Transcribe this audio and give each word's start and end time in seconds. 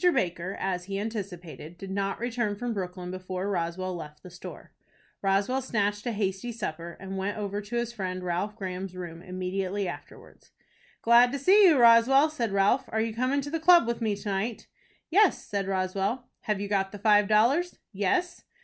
Baker, 0.11 0.57
as 0.59 0.85
he 0.85 0.99
anticipated, 0.99 1.77
did 1.77 1.91
not 1.91 2.19
return 2.19 2.55
from 2.55 2.73
Brooklyn 2.73 3.11
before 3.11 3.51
Roswell 3.51 3.95
left 3.95 4.23
the 4.23 4.31
store. 4.31 4.71
Roswell 5.21 5.61
snatched 5.61 6.07
a 6.07 6.11
hasty 6.11 6.51
supper, 6.51 6.97
and 6.99 7.19
went 7.19 7.37
over 7.37 7.61
to 7.61 7.75
his 7.75 7.93
friend, 7.93 8.23
Ralph 8.23 8.55
Graham's 8.55 8.95
room, 8.95 9.21
immediately 9.21 9.87
afterwards. 9.87 10.49
"Glad 11.03 11.31
to 11.33 11.37
see 11.37 11.67
you, 11.67 11.77
Roswell," 11.77 12.31
said 12.31 12.51
Ralph; 12.51 12.85
"are 12.87 12.99
you 12.99 13.13
coming 13.13 13.41
to 13.41 13.51
the 13.51 13.59
club 13.59 13.85
with 13.85 14.01
me 14.01 14.15
to 14.15 14.27
night?" 14.27 14.65
"Yes," 15.11 15.45
said 15.45 15.67
Roswell. 15.67 16.25
"Have 16.45 16.59
you 16.59 16.67
got 16.67 16.91
the 16.91 16.97
five 16.97 17.27
dollars?" 17.27 17.77
"Yes." 17.93 18.43